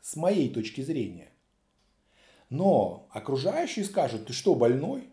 с 0.00 0.16
моей 0.16 0.52
точки 0.52 0.80
зрения. 0.80 1.30
Но 2.48 3.08
окружающие 3.10 3.84
скажут, 3.84 4.26
ты 4.26 4.32
что, 4.32 4.54
больной? 4.54 5.08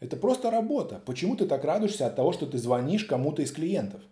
Это 0.00 0.16
просто 0.16 0.50
работа. 0.50 1.02
Почему 1.04 1.36
ты 1.36 1.46
так 1.46 1.64
радуешься 1.64 2.06
от 2.06 2.16
того, 2.16 2.32
что 2.32 2.46
ты 2.46 2.56
звонишь 2.58 3.04
кому-то 3.04 3.42
из 3.42 3.52
клиентов? 3.52 4.02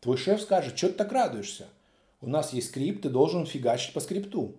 Твой 0.00 0.16
шеф 0.16 0.40
скажет, 0.40 0.76
что 0.78 0.88
ты 0.88 0.94
так 0.94 1.12
радуешься? 1.12 1.68
У 2.20 2.28
нас 2.28 2.52
есть 2.52 2.68
скрипт, 2.68 3.02
ты 3.02 3.08
должен 3.08 3.46
фигачить 3.46 3.92
по 3.92 4.00
скрипту. 4.00 4.56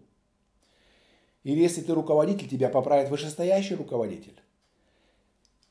Или 1.43 1.61
если 1.61 1.81
ты 1.81 1.93
руководитель, 1.93 2.47
тебя 2.47 2.69
поправит 2.69 3.09
вышестоящий 3.09 3.75
руководитель. 3.75 4.39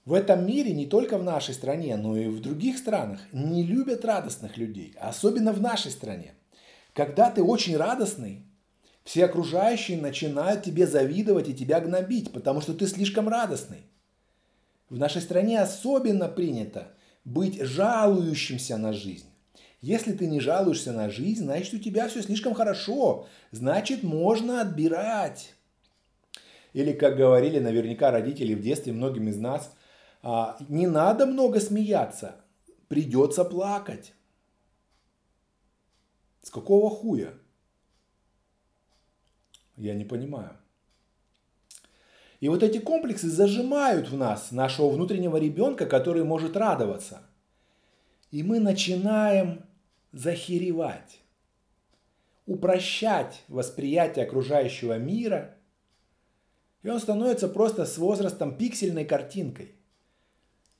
В 0.04 0.14
этом 0.14 0.44
мире, 0.44 0.72
не 0.72 0.86
только 0.86 1.16
в 1.16 1.22
нашей 1.22 1.54
стране, 1.54 1.96
но 1.96 2.16
и 2.16 2.26
в 2.26 2.40
других 2.40 2.76
странах, 2.76 3.20
не 3.32 3.62
любят 3.62 4.04
радостных 4.04 4.56
людей, 4.56 4.94
особенно 4.98 5.52
в 5.52 5.60
нашей 5.60 5.92
стране. 5.92 6.34
Когда 6.92 7.30
ты 7.30 7.42
очень 7.42 7.76
радостный, 7.76 8.42
все 9.04 9.24
окружающие 9.24 10.00
начинают 10.00 10.62
тебе 10.62 10.86
завидовать 10.86 11.48
и 11.48 11.54
тебя 11.54 11.80
гнобить, 11.80 12.32
потому 12.32 12.60
что 12.60 12.74
ты 12.74 12.86
слишком 12.86 13.28
радостный. 13.28 13.86
В 14.88 14.98
нашей 14.98 15.22
стране 15.22 15.60
особенно 15.60 16.28
принято 16.28 16.88
быть 17.24 17.60
жалующимся 17.60 18.76
на 18.76 18.92
жизнь. 18.92 19.26
Если 19.80 20.12
ты 20.12 20.26
не 20.26 20.38
жалуешься 20.38 20.92
на 20.92 21.10
жизнь, 21.10 21.42
значит 21.42 21.74
у 21.74 21.78
тебя 21.78 22.08
все 22.08 22.22
слишком 22.22 22.54
хорошо, 22.54 23.26
значит 23.50 24.04
можно 24.04 24.60
отбирать. 24.60 25.54
Или, 26.72 26.92
как 26.92 27.16
говорили 27.16 27.58
наверняка 27.58 28.10
родители 28.10 28.54
в 28.54 28.62
детстве 28.62 28.92
многим 28.92 29.28
из 29.28 29.36
нас, 29.38 29.72
«А, 30.22 30.56
не 30.68 30.86
надо 30.86 31.26
много 31.26 31.58
смеяться, 31.58 32.36
придется 32.86 33.44
плакать. 33.44 34.14
С 36.42 36.50
какого 36.50 36.90
хуя? 36.90 37.34
Я 39.82 39.94
не 39.94 40.04
понимаю. 40.04 40.56
И 42.38 42.48
вот 42.48 42.62
эти 42.62 42.78
комплексы 42.78 43.28
зажимают 43.28 44.10
в 44.10 44.16
нас 44.16 44.52
нашего 44.52 44.88
внутреннего 44.88 45.36
ребенка, 45.38 45.86
который 45.86 46.22
может 46.22 46.56
радоваться. 46.56 47.22
И 48.30 48.44
мы 48.44 48.60
начинаем 48.60 49.64
захеревать, 50.12 51.18
упрощать 52.46 53.42
восприятие 53.48 54.24
окружающего 54.24 54.98
мира, 54.98 55.56
и 56.84 56.88
он 56.88 57.00
становится 57.00 57.48
просто 57.48 57.84
с 57.84 57.98
возрастом 57.98 58.56
пиксельной 58.56 59.04
картинкой, 59.04 59.74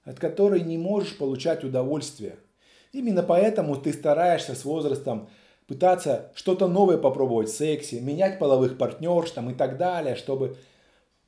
от 0.04 0.21
которой 0.21 0.61
не 0.61 0.78
можешь 0.78 1.18
получать 1.18 1.64
удовольствие. 1.64 2.38
Именно 2.92 3.25
поэтому 3.25 3.75
ты 3.75 3.92
стараешься 3.92 4.54
с 4.54 4.64
возрастом 4.64 5.28
пытаться 5.66 6.31
что-то 6.35 6.69
новое 6.69 6.99
попробовать 6.99 7.49
в 7.49 7.57
сексе, 7.57 8.00
менять 8.00 8.38
половых 8.38 8.78
партнерш 8.78 9.31
там, 9.31 9.50
и 9.50 9.54
так 9.54 9.78
далее, 9.78 10.16
чтобы 10.16 10.57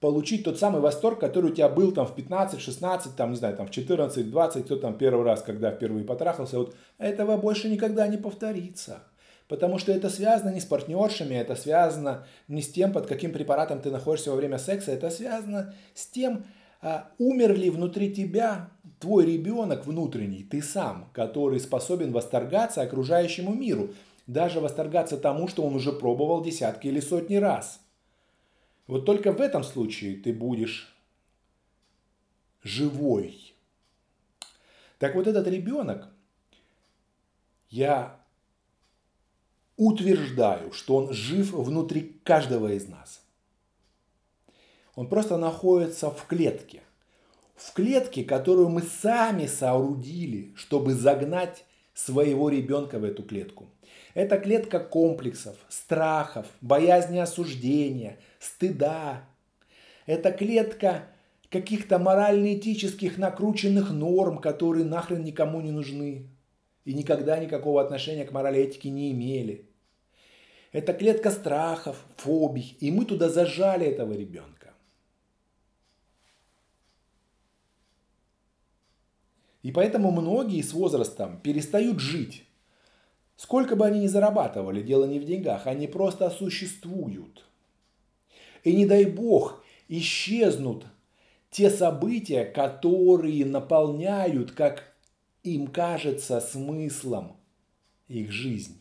получить 0.01 0.45
тот 0.45 0.59
самый 0.59 0.83
восторг, 0.83 1.19
который 1.19 1.51
у 1.51 1.55
тебя 1.55 1.69
был 1.69 1.93
там 1.93 2.07
в 2.07 2.15
15, 2.15 2.61
16, 2.61 3.17
там, 3.17 3.31
не 3.31 3.37
знаю, 3.37 3.57
там 3.57 3.67
в 3.67 3.71
14, 3.71 4.31
20, 4.31 4.65
кто 4.65 4.77
там 4.77 4.99
первый 4.99 5.25
раз, 5.25 5.43
когда 5.43 5.71
впервые 5.71 6.05
потрахался, 6.05 6.59
вот 6.59 6.75
этого 6.99 7.37
больше 7.39 7.71
никогда 7.71 8.07
не 8.07 8.19
повторится. 8.19 9.05
Потому 9.49 9.79
что 9.79 9.93
это 9.93 10.11
связано 10.11 10.51
не 10.51 10.61
с 10.61 10.65
партнершами, 10.65 11.35
это 11.35 11.55
связано 11.55 12.27
не 12.49 12.63
с 12.63 12.69
тем, 12.71 12.93
под 12.93 13.07
каким 13.07 13.33
препаратом 13.33 13.81
ты 13.81 13.91
находишься 13.91 14.31
во 14.31 14.37
время 14.37 14.59
секса, 14.59 14.93
это 14.93 15.11
связано 15.11 15.75
с 15.95 16.07
тем, 16.07 16.45
а, 16.83 17.09
умер 17.19 17.55
ли 17.57 17.71
внутри 17.71 18.15
тебя 18.15 18.69
твой 19.01 19.25
ребенок 19.25 19.87
внутренний, 19.87 20.45
ты 20.45 20.61
сам, 20.61 21.09
который 21.15 21.61
способен 21.61 22.13
восторгаться 22.13 22.83
окружающему 22.83 23.55
миру 23.55 23.91
даже 24.27 24.61
восторгаться 24.61 25.19
тому, 25.19 25.49
что 25.49 25.63
он 25.63 25.75
уже 25.75 25.93
пробовал 25.93 26.43
десятки 26.43 26.87
или 26.87 27.01
сотни 27.01 27.37
раз. 27.37 27.81
Вот 28.87 29.05
только 29.07 29.33
в 29.33 29.41
этом 29.41 29.65
случае 29.65 30.17
ты 30.17 30.33
будешь 30.33 30.95
живой. 32.63 33.55
Так 34.99 35.15
вот 35.15 35.27
этот 35.27 35.47
ребенок, 35.47 36.09
я 37.69 38.21
утверждаю, 39.77 40.73
что 40.73 40.97
он 40.97 41.13
жив 41.13 41.53
внутри 41.53 42.21
каждого 42.25 42.73
из 42.73 42.89
нас. 42.89 43.23
Он 44.95 45.09
просто 45.09 45.37
находится 45.37 46.11
в 46.11 46.27
клетке. 46.27 46.83
в 47.57 47.73
клетке, 47.73 48.25
которую 48.25 48.69
мы 48.69 48.83
сами 48.83 49.47
соорудили, 49.47 50.53
чтобы 50.57 50.95
загнать 50.95 51.65
своего 51.95 52.49
ребенка 52.49 52.99
в 52.99 53.05
эту 53.05 53.23
клетку. 53.23 53.69
Это 54.15 54.39
клетка 54.39 54.79
комплексов, 54.79 55.57
страхов, 55.69 56.47
боязни 56.61 57.19
осуждения, 57.19 58.19
стыда. 58.39 59.25
Это 60.07 60.31
клетка 60.31 61.09
каких-то 61.51 61.99
морально-этических 61.99 63.19
накрученных 63.19 63.91
норм, 63.91 64.39
которые 64.39 64.85
нахрен 64.85 65.23
никому 65.23 65.61
не 65.61 65.73
нужны 65.73 66.29
и 66.85 66.95
никогда 66.95 67.39
никакого 67.39 67.83
отношения 67.83 68.25
к 68.25 68.33
морали 68.33 68.61
этике 68.61 68.91
не 68.91 69.11
имели. 69.11 69.69
Это 70.71 70.93
клетка 70.93 71.31
страхов, 71.31 71.97
фобий, 72.17 72.77
и 72.81 72.91
мы 72.91 73.05
туда 73.05 73.29
зажали 73.29 73.87
этого 73.87 74.13
ребенка. 74.13 74.75
И 79.63 79.73
поэтому 79.73 80.11
многие 80.11 80.61
с 80.63 80.73
возрастом 80.73 81.41
перестают 81.41 81.99
жить. 81.99 82.44
Сколько 83.37 83.77
бы 83.77 83.85
они 83.87 84.01
ни 84.01 84.07
зарабатывали, 84.07 84.83
дело 84.83 85.05
не 85.05 85.19
в 85.19 85.25
деньгах, 85.25 85.67
они 85.67 85.87
просто 85.87 86.31
существуют. 86.31 87.45
И 88.63 88.75
не 88.75 88.87
дай 88.87 89.05
бог 89.05 89.63
исчезнут 89.89 90.87
те 91.51 91.71
события, 91.71 92.45
которые 92.45 93.45
наполняют, 93.45 94.53
как 94.53 94.95
им 95.43 95.67
кажется, 95.67 96.41
смыслом 96.41 97.37
их 98.09 98.33
жизнь. 98.33 98.81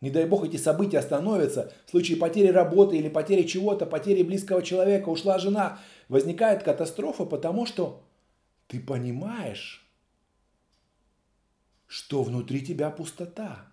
Не 0.00 0.10
дай 0.10 0.26
бог 0.26 0.44
эти 0.44 0.58
события 0.58 0.98
остановятся. 0.98 1.72
В 1.86 1.90
случае 1.90 2.18
потери 2.18 2.48
работы 2.48 2.98
или 2.98 3.08
потери 3.08 3.42
чего-то, 3.42 3.86
потери 3.86 4.22
близкого 4.22 4.62
человека, 4.62 5.08
ушла 5.08 5.38
жена, 5.38 5.78
возникает 6.08 6.62
катастрофа, 6.62 7.24
потому 7.24 7.64
что 7.64 8.02
ты 8.66 8.80
понимаешь, 8.80 9.88
что 11.94 12.24
внутри 12.24 12.60
тебя 12.60 12.90
пустота. 12.90 13.68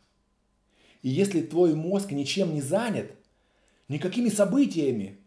И 1.01 1.09
если 1.09 1.41
твой 1.41 1.73
мозг 1.73 2.11
ничем 2.11 2.53
не 2.53 2.61
занят, 2.61 3.11
никакими 3.87 4.29
событиями, 4.29 5.17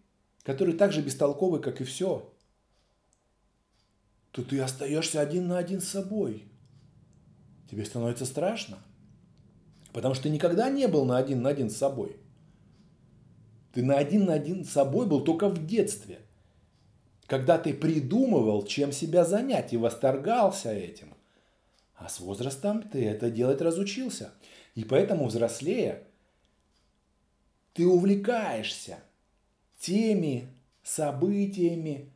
которые 0.44 0.76
так 0.76 0.92
же 0.92 1.02
бестолковы, 1.02 1.58
как 1.58 1.80
и 1.80 1.84
все, 1.84 2.32
то 4.30 4.44
ты 4.44 4.60
остаешься 4.60 5.20
один 5.20 5.48
на 5.48 5.58
один 5.58 5.80
с 5.80 5.88
собой. 5.88 6.44
Тебе 7.68 7.84
становится 7.84 8.26
страшно. 8.26 8.78
Потому 9.92 10.14
что 10.14 10.22
ты 10.22 10.30
никогда 10.30 10.70
не 10.70 10.86
был 10.86 11.04
на 11.04 11.16
один 11.16 11.42
на 11.42 11.48
один 11.48 11.70
с 11.70 11.76
собой. 11.76 12.16
Ты 13.72 13.82
на 13.82 13.96
один 13.96 14.26
на 14.26 14.34
один 14.34 14.64
с 14.64 14.70
собой 14.70 15.08
был 15.08 15.24
только 15.24 15.48
в 15.48 15.66
детстве– 15.66 16.20
когда 17.26 17.56
ты 17.56 17.72
придумывал, 17.72 18.64
чем 18.66 18.92
себя 18.92 19.24
занять 19.24 19.72
и 19.72 19.78
восторгался 19.78 20.70
этим. 20.70 21.13
А 21.94 22.08
с 22.08 22.20
возрастом 22.20 22.82
ты 22.82 23.04
это 23.04 23.30
делать 23.30 23.60
разучился. 23.60 24.32
И 24.74 24.84
поэтому, 24.84 25.26
взрослея, 25.26 26.02
ты 27.72 27.86
увлекаешься 27.86 28.98
теми 29.78 30.48
событиями, 30.82 32.10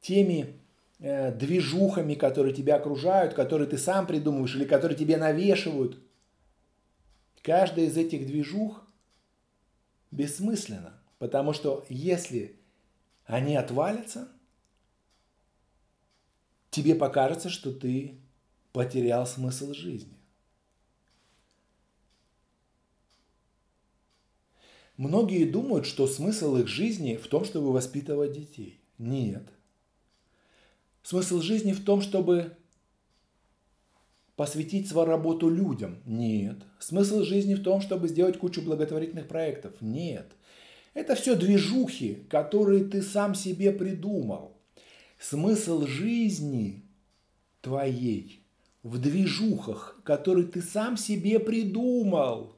теми 0.00 0.60
э, 0.98 1.32
движухами, 1.32 2.14
которые 2.14 2.54
тебя 2.54 2.76
окружают, 2.76 3.34
которые 3.34 3.68
ты 3.68 3.78
сам 3.78 4.06
придумываешь 4.06 4.54
или 4.54 4.64
которые 4.64 4.96
тебе 4.96 5.16
навешивают. 5.16 5.98
Каждая 7.42 7.86
из 7.86 7.96
этих 7.96 8.26
движух 8.26 8.84
бессмысленна, 10.10 11.00
потому 11.18 11.52
что 11.52 11.84
если 11.88 12.56
они 13.26 13.56
отвалятся– 13.56 14.28
тебе 16.72 16.94
покажется, 16.94 17.50
что 17.50 17.70
ты 17.72 18.18
потерял 18.72 19.26
смысл 19.26 19.72
жизни. 19.72 20.16
Многие 24.96 25.44
думают, 25.44 25.86
что 25.86 26.06
смысл 26.06 26.56
их 26.56 26.68
жизни 26.68 27.16
в 27.16 27.26
том, 27.26 27.44
чтобы 27.44 27.72
воспитывать 27.72 28.32
детей. 28.32 28.80
Нет. 28.98 29.48
Смысл 31.02 31.40
жизни 31.40 31.72
в 31.72 31.84
том, 31.84 32.02
чтобы 32.02 32.56
посвятить 34.36 34.88
свою 34.88 35.08
работу 35.08 35.48
людям. 35.48 36.00
Нет. 36.04 36.58
Смысл 36.78 37.22
жизни 37.22 37.54
в 37.54 37.62
том, 37.62 37.80
чтобы 37.80 38.08
сделать 38.08 38.38
кучу 38.38 38.62
благотворительных 38.62 39.28
проектов. 39.28 39.74
Нет. 39.80 40.30
Это 40.94 41.14
все 41.14 41.36
движухи, 41.36 42.26
которые 42.28 42.84
ты 42.84 43.02
сам 43.02 43.34
себе 43.34 43.72
придумал. 43.72 44.56
Смысл 45.18 45.86
жизни 45.86 46.84
твоей 47.60 48.41
в 48.82 48.98
движухах, 48.98 50.00
которые 50.04 50.46
ты 50.46 50.62
сам 50.62 50.96
себе 50.96 51.38
придумал, 51.38 52.56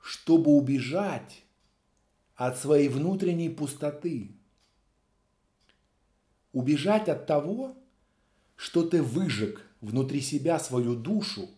чтобы 0.00 0.52
убежать 0.52 1.42
от 2.34 2.58
своей 2.58 2.88
внутренней 2.88 3.50
пустоты. 3.50 4.30
Убежать 6.52 7.08
от 7.08 7.26
того, 7.26 7.76
что 8.56 8.82
ты 8.82 9.02
выжег 9.02 9.66
внутри 9.80 10.20
себя 10.20 10.58
свою 10.58 10.94
душу, 10.94 11.48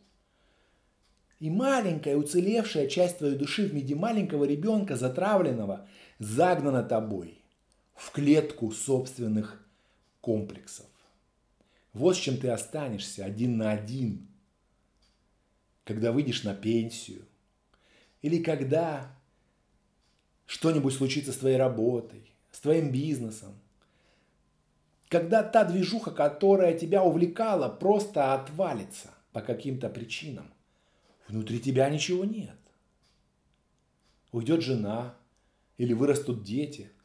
и 1.40 1.50
маленькая 1.50 2.16
уцелевшая 2.16 2.86
часть 2.86 3.18
твоей 3.18 3.36
души 3.36 3.68
в 3.68 3.72
виде 3.72 3.94
маленького 3.94 4.44
ребенка, 4.44 4.96
затравленного, 4.96 5.86
загнана 6.18 6.82
тобой– 6.82 7.40
в 7.94 8.10
клетку 8.10 8.72
собственных 8.72 9.62
комплексов. 10.20 10.86
Вот 11.94 12.16
с 12.16 12.18
чем 12.18 12.36
ты 12.36 12.48
останешься 12.48 13.24
один 13.24 13.56
на 13.56 13.70
один, 13.70 14.28
когда 15.84 16.12
выйдешь 16.12 16.42
на 16.42 16.54
пенсию, 16.54 17.24
или 18.20 18.42
когда 18.42 19.16
что-нибудь 20.46 20.92
случится 20.92 21.32
с 21.32 21.38
твоей 21.38 21.56
работой, 21.56 22.34
с 22.50 22.60
твоим 22.60 22.92
бизнесом, 22.92 23.58
когда 25.08 25.42
та 25.42 25.64
движуха, 25.64 26.10
которая 26.10 26.76
тебя 26.76 27.02
увлекала, 27.02 27.68
просто 27.68 28.34
отвалится 28.34 29.10
по 29.32 29.40
каким-то 29.40 29.88
причинам. 29.88 30.52
Внутри 31.28 31.60
тебя 31.60 31.88
ничего 31.88 32.24
нет. 32.24 32.58
Уйдет 34.32 34.60
жена 34.62 35.14
или 35.78 35.94
вырастут 35.94 36.42
дети– 36.42 36.90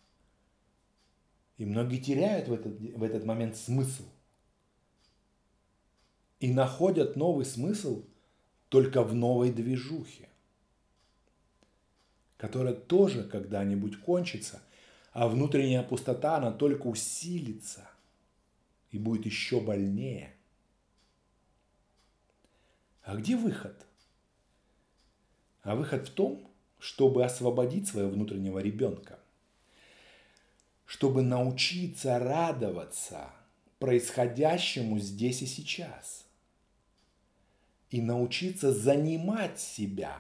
и 1.60 1.66
многие 1.66 1.98
теряют 1.98 2.48
в 2.48 2.54
этот, 2.54 2.80
в 2.80 3.04
этот 3.04 3.26
момент 3.26 3.58
смысл. 3.58 4.04
И 6.40 6.52
находят 6.52 7.16
новый 7.16 7.46
смысл 7.46 8.04
только 8.70 9.04
в 9.04 9.14
новой 9.14 9.52
движухе, 9.52 10.30
которая 12.38 12.74
тоже 12.74 13.24
когда-нибудь 13.24 14.00
кончится, 14.00 14.62
а 15.12 15.28
внутренняя 15.28 15.84
пустота, 15.84 16.38
она 16.38 16.52
только 16.52 16.88
усилится 16.88 17.90
и 18.92 18.98
будет 18.98 19.26
еще 19.26 19.60
больнее. 19.60 20.34
А 23.04 23.16
где 23.16 23.36
выход? 23.36 23.86
А 25.64 25.76
выход 25.76 26.08
в 26.08 26.12
том, 26.12 26.48
чтобы 26.80 27.26
освободить 27.26 27.88
своего 27.88 28.12
внутреннего 28.12 28.60
ребенка– 28.60 29.20
чтобы 30.90 31.22
научиться 31.22 32.18
радоваться 32.18 33.30
происходящему 33.78 34.98
здесь 34.98 35.44
и 35.44 35.46
сейчас. 35.46 36.26
И 37.90 38.02
научиться 38.02 38.72
занимать 38.72 39.60
себя, 39.60 40.18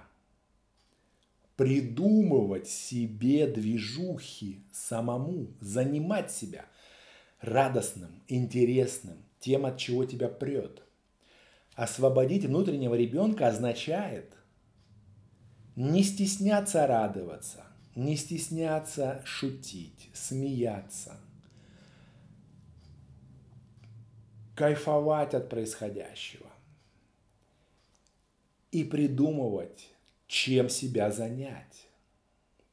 придумывать 1.55 2.67
себе 2.67 3.45
движухи 3.47 4.63
самому, 4.71 5.53
занимать 5.60 6.32
себя 6.32 6.65
радостным, 7.41 8.23
интересным, 8.27 9.17
тем, 9.39 9.65
от 9.65 9.77
чего 9.77 10.05
тебя 10.05 10.29
прет. 10.29 10.82
Освободить 11.75 12.45
внутреннего 12.45 12.95
ребенка 12.95 13.47
означает 13.47 14.34
не 15.75 16.03
стесняться 16.03 16.88
радоваться, 16.88 17.63
не 17.95 18.17
стесняться 18.17 19.21
шутить, 19.25 20.10
смеяться, 20.13 21.17
кайфовать 24.55 25.34
от 25.34 25.49
происходящего 25.49 26.49
и 28.71 28.84
придумывать, 28.84 29.89
чем 30.27 30.69
себя 30.69 31.12
занять 31.12 31.88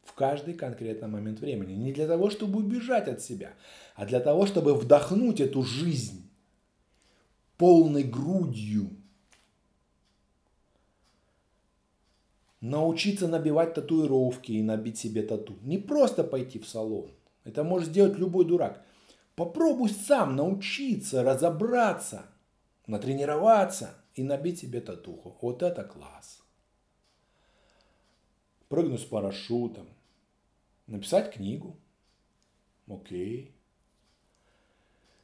в 0.05 0.13
каждый 0.13 0.55
конкретный 0.55 1.09
момент 1.09 1.41
времени. 1.41 1.73
Не 1.73 1.93
для 1.93 2.07
того, 2.07 2.31
чтобы 2.31 2.61
убежать 2.61 3.09
от 3.09 3.23
себя, 3.23 3.55
а 3.95 4.07
для 4.07 4.21
того, 4.21 4.47
чтобы 4.47 4.75
вдохнуть 4.75 5.41
эту 5.41 5.63
жизнь 5.63 6.29
полной 7.57 8.03
грудью– 8.03 8.91
научиться 12.61 13.29
набивать 13.29 13.75
татуировки 13.75 14.53
и 14.53 14.63
набить 14.63 14.99
себе 14.99 15.23
тату. 15.23 15.57
Не 15.63 15.79
просто 15.79 16.25
пойти 16.25 16.59
в 16.59 16.69
салон. 16.69 17.11
Это 17.45 17.65
может 17.65 17.91
сделать 17.91 18.19
любой 18.19 18.45
дурак. 18.45 18.85
Попробуй 19.35 19.91
сам 19.91 20.35
научиться, 20.37 21.23
разобраться, 21.23 22.27
натренироваться 22.87 23.95
и 24.17 24.25
набить 24.25 24.59
себе 24.59 24.81
татуху. 24.81 25.37
Вот 25.41 25.63
это 25.63 25.85
класс. 25.85 26.43
Прыгнуть 28.69 29.03
с 29.03 29.05
парашютом, 29.05 29.87
написать 30.87 31.33
книгу. 31.33 31.77
Окей. 32.89 33.55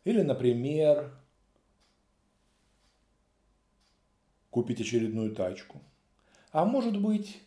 Или, 0.05 0.23
например, 0.23 1.13
купить 4.51 4.81
очередную 4.81 5.35
тачку. 5.35 5.81
А 6.51 6.67
может 6.67 7.01
быть, 7.01 7.41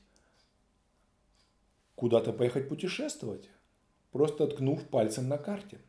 куда-то 1.94 2.34
поехать 2.34 2.68
путешествовать, 2.68 3.50
просто 4.12 4.48
ткнув 4.48 4.88
пальцем 4.90 5.28
на 5.30 5.38
карте. 5.38 5.80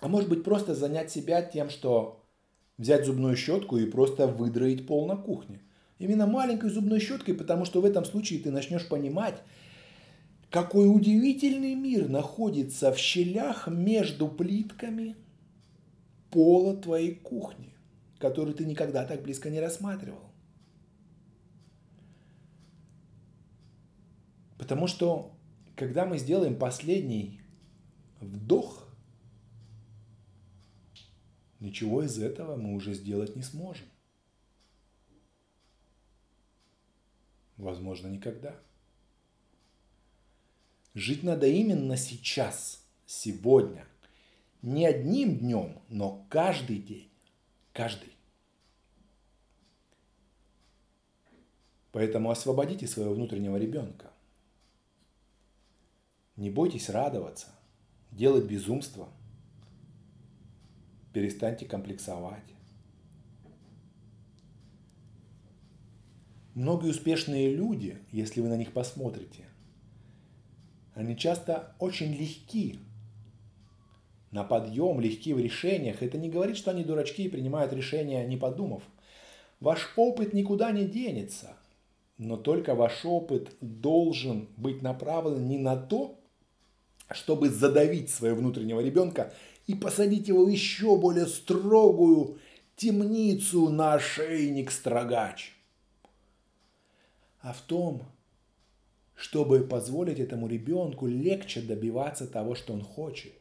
А 0.00 0.08
может 0.08 0.28
быть 0.28 0.44
просто 0.44 0.74
занять 0.74 1.10
себя 1.10 1.42
тем, 1.42 1.70
что 1.70 2.21
взять 2.78 3.06
зубную 3.06 3.36
щетку 3.36 3.76
и 3.76 3.90
просто 3.90 4.26
выдроить 4.26 4.86
пол 4.86 5.06
на 5.06 5.16
кухне. 5.16 5.60
Именно 5.98 6.26
маленькой 6.26 6.70
зубной 6.70 7.00
щеткой, 7.00 7.34
потому 7.34 7.64
что 7.64 7.80
в 7.80 7.84
этом 7.84 8.04
случае 8.04 8.40
ты 8.40 8.50
начнешь 8.50 8.88
понимать, 8.88 9.42
какой 10.50 10.94
удивительный 10.94 11.74
мир 11.74 12.08
находится 12.08 12.92
в 12.92 12.98
щелях 12.98 13.68
между 13.68 14.28
плитками 14.28 15.16
пола 16.30 16.76
твоей 16.76 17.14
кухни, 17.14 17.72
который 18.18 18.52
ты 18.54 18.64
никогда 18.64 19.04
так 19.04 19.22
близко 19.22 19.48
не 19.48 19.60
рассматривал. 19.60 20.32
Потому 24.58 24.86
что, 24.86 25.32
когда 25.74 26.04
мы 26.04 26.18
сделаем 26.18 26.56
последний 26.56 27.40
вдох, 28.20 28.88
Ничего 31.62 32.02
из 32.02 32.18
этого 32.18 32.56
мы 32.56 32.74
уже 32.74 32.92
сделать 32.92 33.36
не 33.36 33.42
сможем. 33.44 33.86
Возможно, 37.56 38.08
никогда. 38.08 38.56
Жить 40.94 41.22
надо 41.22 41.46
именно 41.46 41.96
сейчас, 41.96 42.84
сегодня. 43.06 43.86
Не 44.62 44.86
одним 44.86 45.38
днем, 45.38 45.80
но 45.88 46.26
каждый 46.28 46.78
день. 46.78 47.08
Каждый. 47.72 48.12
Поэтому 51.92 52.32
освободите 52.32 52.88
своего 52.88 53.14
внутреннего 53.14 53.56
ребенка. 53.56 54.10
Не 56.34 56.50
бойтесь 56.50 56.88
радоваться, 56.88 57.54
делать 58.10 58.46
безумство– 58.46 59.08
перестаньте 61.12 61.66
комплексовать. 61.66 62.54
Многие 66.54 66.90
успешные 66.90 67.54
люди, 67.54 67.98
если 68.10 68.40
вы 68.40 68.48
на 68.48 68.56
них 68.56 68.72
посмотрите, 68.72 69.46
они 70.94 71.16
часто 71.16 71.74
очень 71.78 72.12
легки 72.12 72.78
на 74.30 74.44
подъем, 74.44 75.00
легки 75.00 75.32
в 75.32 75.38
решениях. 75.38 76.02
Это 76.02 76.18
не 76.18 76.28
говорит, 76.28 76.56
что 76.56 76.70
они 76.70 76.84
дурачки 76.84 77.24
и 77.24 77.28
принимают 77.28 77.72
решения, 77.72 78.26
не 78.26 78.36
подумав. 78.36 78.82
Ваш 79.60 79.92
опыт 79.96 80.34
никуда 80.34 80.72
не 80.72 80.84
денется, 80.84 81.56
но 82.18 82.36
только 82.36 82.74
ваш 82.74 83.04
опыт 83.04 83.54
должен 83.60 84.48
быть 84.56 84.82
направлен 84.82 85.46
не 85.48 85.58
на 85.58 85.76
то, 85.76 86.18
чтобы 87.10 87.48
задавить 87.48 88.10
своего 88.10 88.38
внутреннего 88.38 88.80
ребенка 88.80 89.32
и 89.72 89.74
посадить 89.74 90.28
его 90.28 90.44
в 90.44 90.48
еще 90.48 90.96
более 90.98 91.26
строгую 91.26 92.38
темницу 92.76 93.70
на 93.70 93.94
ошейник-строгач. 93.94 95.54
А 97.40 97.52
в 97.52 97.60
том, 97.62 98.02
чтобы 99.14 99.60
позволить 99.60 100.20
этому 100.20 100.46
ребенку 100.46 101.06
легче 101.06 101.62
добиваться 101.62 102.26
того, 102.26 102.54
что 102.54 102.74
он 102.74 102.82
хочет. 102.82 103.32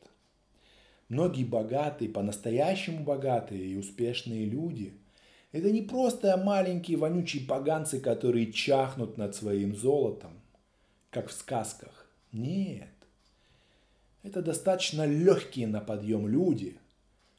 Многие 1.09 1.43
богатые, 1.43 2.09
по-настоящему 2.09 3.03
богатые 3.03 3.65
и 3.65 3.75
успешные 3.75 4.45
люди– 4.45 4.93
это 5.51 5.69
не 5.69 5.81
просто 5.81 6.37
маленькие 6.37 6.97
вонючие 6.97 7.45
поганцы, 7.45 7.99
которые 7.99 8.53
чахнут 8.53 9.17
над 9.17 9.35
своим 9.35 9.75
золотом, 9.75 10.39
как 11.09 11.27
в 11.27 11.33
сказках. 11.33 12.09
Нет. 12.31 13.00
Это 14.23 14.41
достаточно 14.41 15.05
легкие 15.05 15.67
на 15.67 15.81
подъем 15.81 16.27
люди, 16.27 16.77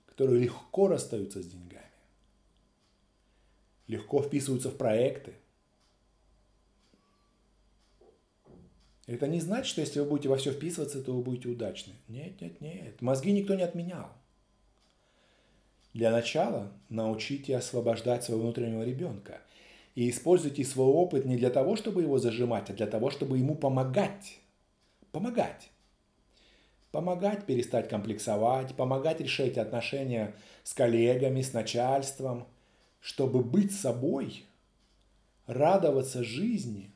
которые 0.07 0.43
легко 0.43 0.89
расстаются 0.89 1.43
с 1.43 1.47
деньгами, 1.47 1.85
легко 3.87 4.23
вписываются 4.23 4.71
в 4.71 4.77
проекты. 4.77 5.35
Это 9.07 9.27
не 9.27 9.41
значит, 9.41 9.67
что 9.67 9.81
если 9.81 10.01
вы 10.01 10.07
будете 10.07 10.29
во 10.29 10.37
все 10.37 10.53
вписываться, 10.53 11.03
то 11.03 11.13
вы 11.13 11.23
будете 11.23 11.49
удачны. 11.49 11.95
Нет, 12.09 12.41
нет, 12.41 12.61
нет. 12.61 13.01
Мозги 13.03 13.33
никто 13.33 13.55
не 13.55 13.63
отменял. 13.63 14.11
Для 15.93 16.11
начала 16.11 16.73
научите 16.89 17.57
освобождать 17.57 18.25
своего 18.25 18.43
внутреннего 18.43 18.83
ребенка. 18.83 19.41
И 19.95 20.09
используйте 20.09 20.65
свой 20.65 20.87
опыт 20.87 21.27
не 21.27 21.37
для 21.37 21.51
того, 21.51 21.77
чтобы 21.77 22.03
его 22.03 22.19
зажимать, 22.19 22.71
а 22.71 22.75
для 22.75 22.87
того, 22.87 23.11
чтобы 23.11 23.39
ему 23.39 23.55
помогать. 23.55 24.39
Помогать 25.11 25.72
помогать 26.93 27.47
перестать 27.47 27.89
комплексовать, 27.89 28.77
помогать 28.77 29.21
решать 29.21 29.59
отношения 29.59 30.35
с 30.63 30.75
коллегами, 30.75 31.43
с 31.43 31.53
начальством, 31.53 32.47
чтобы 33.01 33.43
быть 33.43 33.75
собой, 33.75 34.45
радоваться 35.47 36.23
жизни 36.23 36.93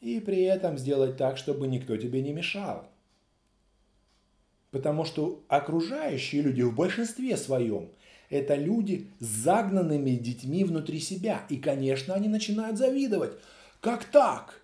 и 0.00 0.18
при 0.18 0.42
этом 0.42 0.78
сделать 0.78 1.16
так, 1.16 1.36
чтобы 1.36 1.68
никто 1.68 1.96
тебе 1.96 2.22
не 2.22 2.32
мешал. 2.32 2.88
Потому 4.70 5.04
что 5.04 5.44
окружающие 5.48 6.42
люди 6.42 6.62
в 6.62 6.74
большинстве 6.74 7.36
своем– 7.36 7.90
это 8.30 8.54
люди 8.54 9.10
с 9.18 9.26
загнанными 9.26 10.12
детьми 10.12 10.64
внутри 10.64 11.00
себя. 11.00 11.44
И, 11.48 11.56
конечно, 11.56 12.14
они 12.14 12.28
начинают 12.28 12.78
завидовать. 12.78 13.32
Как 13.80 14.04
так? 14.04 14.60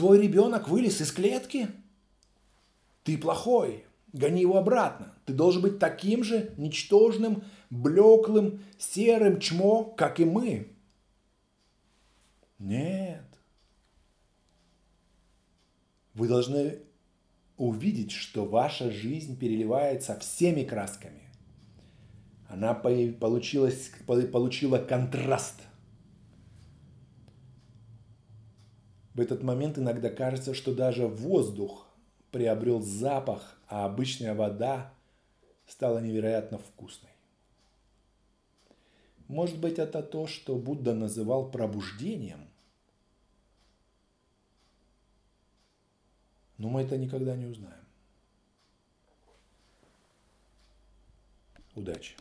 Твой 0.00 0.18
ребенок 0.18 0.66
вылез 0.66 1.02
из 1.02 1.12
клетки? 1.12 1.68
Ты 3.04 3.18
плохой. 3.18 3.84
Гони 4.14 4.40
его 4.40 4.56
обратно. 4.56 5.14
Ты 5.26 5.34
должен 5.34 5.60
быть 5.60 5.78
таким 5.78 6.24
же 6.24 6.54
ничтожным, 6.56 7.44
блеклым, 7.68 8.64
серым 8.78 9.40
чмо, 9.40 9.84
как 9.84 10.18
и 10.18 10.24
мы. 10.24 10.68
Нет. 12.58 13.26
Вы 16.14 16.28
должны 16.28 16.78
увидеть, 17.58 18.12
что 18.12 18.46
ваша 18.46 18.90
жизнь 18.90 19.38
переливается 19.38 20.18
всеми 20.18 20.64
красками. 20.64 21.28
Она 22.48 22.72
получилась, 22.72 23.92
получила 24.06 24.78
контраст– 24.78 25.60
В 29.14 29.20
этот 29.20 29.42
момент 29.42 29.78
иногда 29.78 30.08
кажется, 30.08 30.54
что 30.54 30.74
даже 30.74 31.06
воздух 31.06 31.86
приобрел 32.30 32.80
запах, 32.80 33.58
а 33.66 33.84
обычная 33.84 34.34
вода 34.34 34.92
стала 35.66 35.98
невероятно 35.98 36.58
вкусной. 36.58 37.10
Может 39.26 39.58
быть, 39.58 39.78
это 39.78 40.02
то, 40.02 40.26
что 40.26 40.56
Будда 40.56 40.94
называл 40.94 41.50
пробуждением? 41.50 42.48
Но 46.58 46.68
мы 46.68 46.82
это 46.82 46.96
никогда 46.98 47.36
не 47.36 47.46
узнаем. 47.46 47.84
Удачи! 51.74 52.16